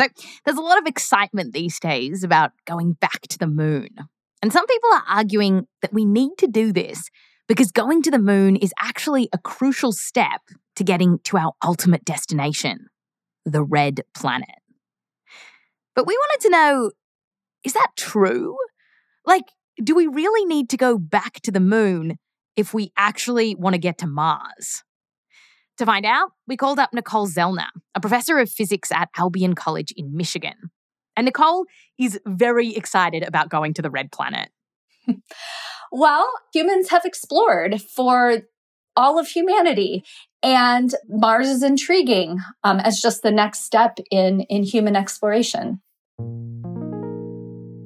[0.00, 0.06] So,
[0.44, 3.88] there's a lot of excitement these days about going back to the moon.
[4.40, 7.10] And some people are arguing that we need to do this
[7.46, 10.40] because going to the moon is actually a crucial step
[10.76, 12.86] to getting to our ultimate destination,
[13.44, 14.48] the red planet.
[15.94, 16.90] But we wanted to know
[17.62, 18.56] is that true?
[19.26, 19.44] Like,
[19.82, 22.18] do we really need to go back to the moon
[22.56, 24.82] if we actually want to get to Mars?
[25.80, 29.94] To find out, we called up Nicolle Zellner, a professor of physics at Albion College
[29.96, 30.70] in Michigan.
[31.16, 31.64] And Nicolle
[31.98, 34.50] is very excited about going to the red planet.
[35.90, 38.42] well, humans have explored for
[38.94, 40.04] all of humanity.
[40.42, 45.80] And Mars is intriguing um, as just the next step in, in human exploration.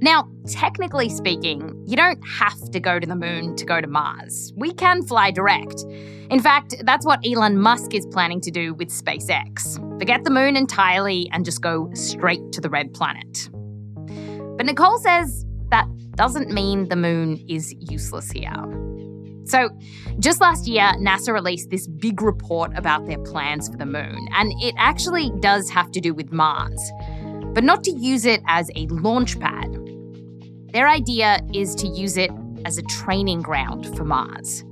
[0.00, 4.52] Now, technically speaking, you don't have to go to the moon to go to Mars.
[4.56, 5.82] We can fly direct.
[6.30, 9.76] In fact, that's what Elon Musk is planning to do with SpaceX.
[9.98, 13.48] Forget the moon entirely and just go straight to the red planet.
[14.56, 18.52] But Nicolle says that doesn't mean the moon is useless here.
[19.44, 19.70] So,
[20.18, 24.52] just last year, NASA released this big report about their plans for the moon, and
[24.60, 26.80] it actually does have to do with Mars,
[27.54, 29.67] but not to use it as a launch pad.
[30.72, 32.30] Their idea is to use it
[32.64, 34.64] as a training ground for Mars.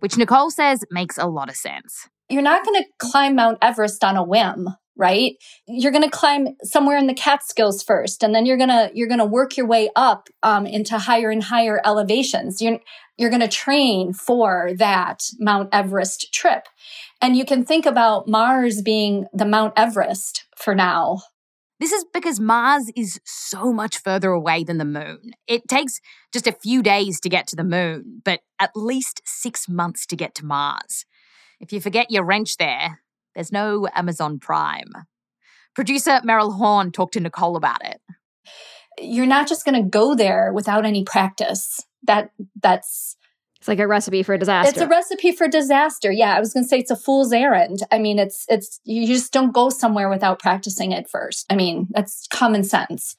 [0.00, 2.08] which Nicolle says makes a lot of sense.
[2.28, 5.34] You're not going to climb Mount Everest on a whim, right?
[5.66, 9.08] You're going to climb somewhere in the Catskills first, and then you're going to you're
[9.08, 12.60] going to work your way up um, into higher and higher elevations.
[12.60, 12.80] You're
[13.16, 16.66] you're going to train for that Mount Everest trip,
[17.20, 21.20] and you can think about Mars being the Mount Everest for now.
[21.80, 25.30] This is because Mars is so much further away than the moon.
[25.46, 26.00] It takes
[26.32, 30.16] just a few days to get to the moon, but at least six months to
[30.16, 31.04] get to Mars.
[31.60, 33.00] If you forget your wrench there,
[33.34, 34.92] there's no Amazon Prime.
[35.74, 38.00] Producer Meryl Horn talked to Nicolle about it.
[39.00, 41.80] You're not just going to go there without any practice.
[42.02, 43.16] That that's
[43.60, 44.70] it's like a recipe for a disaster.
[44.70, 46.12] It's a recipe for disaster.
[46.12, 47.80] Yeah, I was going to say it's a fool's errand.
[47.90, 51.44] I mean, it's it's you just don't go somewhere without practicing it first.
[51.50, 53.16] I mean, that's common sense.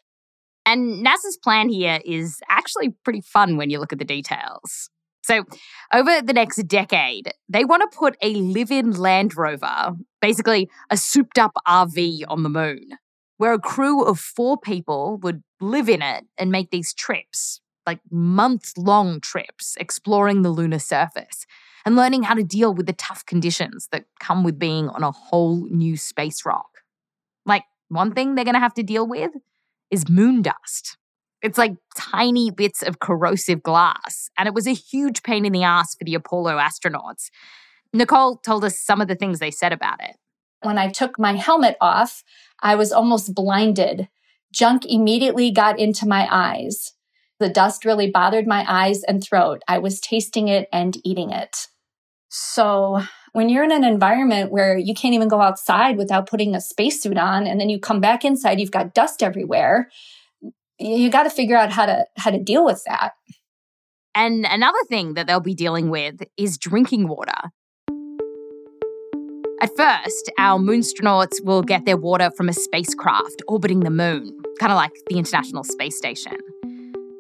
[0.66, 4.90] And NASA's plan here is actually pretty fun when you look at the details.
[5.24, 5.44] So,
[5.94, 10.96] over the next decade, they want to put a live in Land Rover, basically a
[10.96, 12.92] souped up RV on the moon,
[13.38, 18.00] where a crew of four people would live in it and make these trips like
[18.12, 21.48] months long trips exploring the lunar surface
[21.88, 25.10] and learning how to deal with the tough conditions that come with being on a
[25.10, 26.70] whole new space rock.
[27.48, 29.32] Like, one thing they're going to have to deal with
[29.90, 30.98] is moon dust.
[31.42, 35.64] It's like tiny bits of corrosive glass, and it was a huge pain in the
[35.64, 37.32] ass for the Apollo astronauts.
[37.92, 40.16] Nicolle told us some of the things they said about it.
[40.62, 42.24] When I took my helmet off,
[42.62, 44.10] I was almost blinded.
[44.54, 46.94] Junk immediately got into my eyes.
[47.40, 49.62] The dust really bothered my eyes and throat.
[49.68, 51.68] I was tasting it and eating it.
[52.30, 53.02] So,
[53.34, 57.18] when you're in an environment where you can't even go outside without putting a spacesuit
[57.18, 59.90] on, and then you come back inside, you've got dust everywhere.
[60.78, 63.14] You got to figure out how to how to deal with that.
[64.14, 67.52] And another thing that they'll be dealing with is drinking water.
[69.62, 74.72] At first, our moonstronauts will get their water from a spacecraft orbiting the moon, kind
[74.72, 76.38] of like the International Space Station.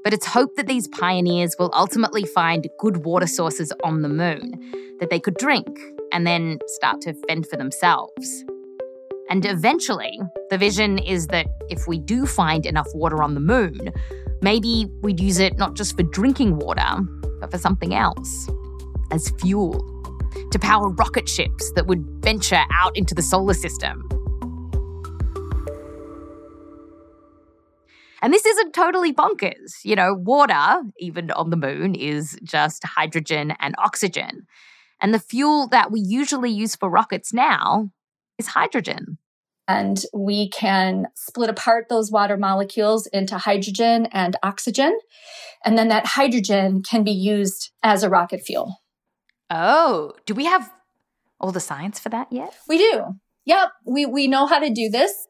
[0.09, 4.53] But it's hoped that these pioneers will ultimately find good water sources on the moon
[4.99, 5.67] that they could drink
[6.11, 8.43] and then start to fend for themselves.
[9.29, 10.19] And eventually,
[10.50, 13.94] the vision is that if we do find enough water on the moon,
[14.41, 17.03] maybe we'd use it not just for drinking water,
[17.39, 18.50] but for something else
[19.12, 19.73] as fuel
[20.50, 24.09] to power rocket ships that would venture out into the solar system
[28.21, 29.83] And this isn't totally bonkers.
[29.83, 34.48] You know, water, even on the moon, is just hydrogen and oxygen.
[35.01, 37.89] And the fuel that we usually use for rockets now
[38.38, 39.18] is hydrogen.
[39.68, 44.98] And we can split apart those water molecules into hydrogen and oxygen.
[45.63, 48.81] And then that hydrogen can be used as a rocket fuel.
[49.50, 50.72] Oh, do we have
[51.39, 52.56] all the science for that yet?
[52.68, 53.15] We do.
[53.45, 55.27] yep, we, we know how to do this.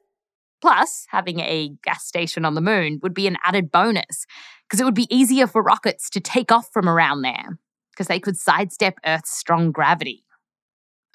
[0.61, 4.25] Plus, having a gas station on the moon would be an added bonus
[4.67, 7.57] because it would be easier for rockets to take off from around there
[7.91, 10.23] because they could sidestep Earth's strong gravity.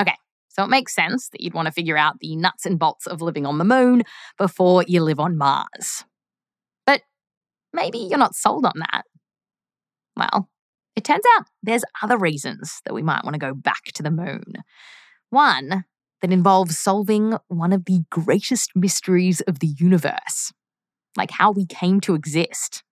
[0.00, 0.16] Okay,
[0.48, 3.22] so it makes sense that you'd want to figure out the nuts and bolts of
[3.22, 4.02] living on the moon
[4.38, 6.04] before you live on Mars.
[6.86, 7.02] But
[7.72, 9.04] maybe you're not sold on that.
[10.16, 10.48] Well,
[10.96, 14.10] it turns out there's other reasons that we might want to go back to the
[14.10, 14.44] moon.
[15.30, 15.84] One
[16.22, 20.52] that involves solving one of the greatest mysteries of the universe,
[21.16, 22.82] like how we came to exist.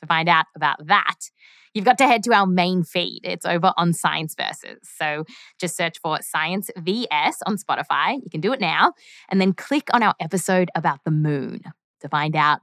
[0.00, 1.30] To find out about that,
[1.74, 3.20] you've got to head to our main feed.
[3.22, 4.80] It's over on Science Versus.
[4.82, 5.24] So
[5.60, 8.14] just search for Science VS on Spotify.
[8.14, 8.94] You can do it now.
[9.30, 11.60] And then click on our episode about the moon
[12.00, 12.60] to find out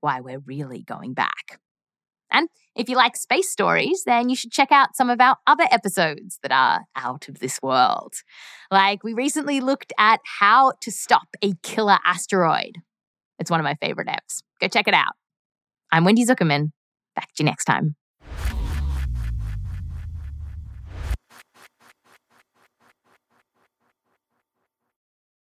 [0.00, 1.60] why we're really going back.
[2.38, 5.64] And if you like space stories, then you should check out some of our other
[5.70, 8.14] episodes that are out of this world.
[8.70, 12.76] Like, we recently looked at how to stop a killer asteroid.
[13.38, 14.42] It's one of my favorite apps.
[14.60, 15.14] Go check it out.
[15.90, 16.70] I'm Wendy Zuckerman.
[17.16, 17.96] Back to you next time.